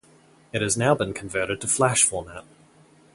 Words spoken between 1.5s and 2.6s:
to Flash format.